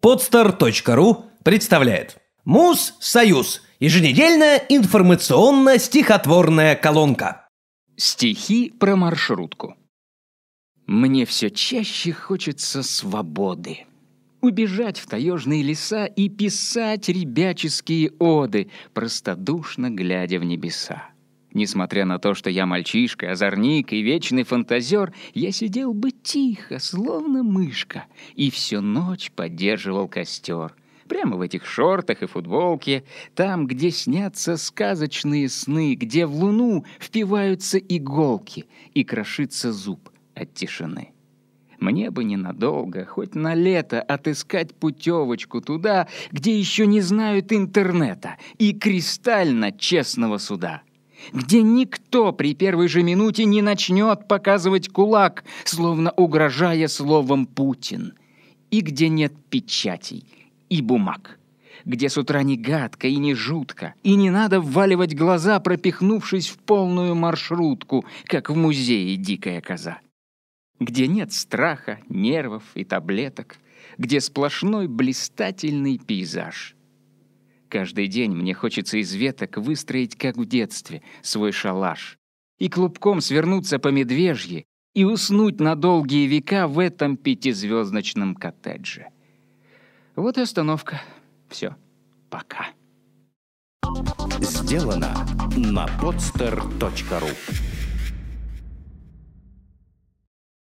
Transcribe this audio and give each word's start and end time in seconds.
Podster.ru 0.00 1.24
представляет 1.42 2.18
Муз 2.44 2.94
Союз. 3.00 3.62
Еженедельная 3.80 4.58
информационно-стихотворная 4.68 6.76
колонка. 6.76 7.48
Стихи 7.96 8.70
про 8.70 8.94
маршрутку. 8.94 9.74
Мне 10.86 11.26
все 11.26 11.50
чаще 11.50 12.12
хочется 12.12 12.84
свободы. 12.84 13.86
Убежать 14.40 15.00
в 15.00 15.08
таежные 15.08 15.64
леса 15.64 16.06
и 16.06 16.28
писать 16.28 17.08
ребяческие 17.08 18.12
оды, 18.20 18.70
простодушно 18.94 19.90
глядя 19.90 20.38
в 20.38 20.44
небеса. 20.44 21.08
Несмотря 21.54 22.04
на 22.04 22.18
то, 22.18 22.34
что 22.34 22.50
я 22.50 22.66
мальчишка, 22.66 23.32
озорник 23.32 23.92
и 23.92 24.02
вечный 24.02 24.42
фантазер, 24.42 25.14
я 25.32 25.50
сидел 25.50 25.94
бы 25.94 26.10
тихо, 26.10 26.78
словно 26.78 27.42
мышка, 27.42 28.04
и 28.34 28.50
всю 28.50 28.82
ночь 28.82 29.30
поддерживал 29.34 30.08
костер. 30.08 30.74
Прямо 31.08 31.38
в 31.38 31.40
этих 31.40 31.64
шортах 31.64 32.22
и 32.22 32.26
футболке, 32.26 33.02
там, 33.34 33.66
где 33.66 33.90
снятся 33.90 34.58
сказочные 34.58 35.48
сны, 35.48 35.94
где 35.94 36.26
в 36.26 36.34
луну 36.34 36.84
впиваются 37.00 37.78
иголки 37.78 38.66
и 38.92 39.04
крошится 39.04 39.72
зуб 39.72 40.10
от 40.34 40.52
тишины. 40.52 41.12
Мне 41.80 42.10
бы 42.10 42.24
ненадолго, 42.24 43.06
хоть 43.06 43.34
на 43.34 43.54
лето, 43.54 44.02
отыскать 44.02 44.74
путевочку 44.74 45.62
туда, 45.62 46.08
где 46.30 46.58
еще 46.58 46.86
не 46.86 47.00
знают 47.00 47.52
интернета 47.52 48.36
и 48.58 48.74
кристально 48.74 49.72
честного 49.72 50.36
суда 50.36 50.82
где 51.32 51.62
никто 51.62 52.32
при 52.32 52.54
первой 52.54 52.88
же 52.88 53.02
минуте 53.02 53.44
не 53.44 53.62
начнет 53.62 54.28
показывать 54.28 54.88
кулак, 54.88 55.44
словно 55.64 56.10
угрожая 56.12 56.88
словом 56.88 57.46
«Путин», 57.46 58.14
и 58.70 58.80
где 58.80 59.08
нет 59.08 59.32
печатей 59.48 60.24
и 60.68 60.82
бумаг, 60.82 61.38
где 61.84 62.08
с 62.08 62.18
утра 62.18 62.42
не 62.42 62.56
гадко 62.56 63.08
и 63.08 63.16
не 63.16 63.34
жутко, 63.34 63.94
и 64.02 64.14
не 64.14 64.30
надо 64.30 64.60
вваливать 64.60 65.16
глаза, 65.16 65.58
пропихнувшись 65.60 66.48
в 66.48 66.58
полную 66.58 67.14
маршрутку, 67.14 68.04
как 68.24 68.50
в 68.50 68.56
музее 68.56 69.16
«Дикая 69.16 69.60
коза», 69.60 69.98
где 70.80 71.06
нет 71.06 71.32
страха, 71.32 71.98
нервов 72.08 72.64
и 72.74 72.84
таблеток, 72.84 73.56
где 73.96 74.20
сплошной 74.20 74.86
блистательный 74.86 75.98
пейзаж— 75.98 76.74
Каждый 77.68 78.06
день 78.06 78.32
мне 78.32 78.54
хочется 78.54 78.98
из 78.98 79.12
веток 79.14 79.58
выстроить, 79.58 80.16
как 80.16 80.36
в 80.36 80.46
детстве, 80.46 81.02
свой 81.22 81.52
шалаш. 81.52 82.18
И 82.58 82.68
клубком 82.68 83.20
свернуться 83.20 83.78
по 83.78 83.88
медвежьи 83.88 84.66
и 84.94 85.04
уснуть 85.04 85.60
на 85.60 85.76
долгие 85.76 86.26
века 86.26 86.66
в 86.66 86.78
этом 86.78 87.16
пятизвездочном 87.16 88.34
коттедже. 88.34 89.08
Вот 90.16 90.38
и 90.38 90.40
остановка. 90.40 91.00
Все. 91.48 91.76
Пока. 92.30 92.68
Сделано 94.40 95.14
на 95.56 95.86
podster.ru 96.00 97.67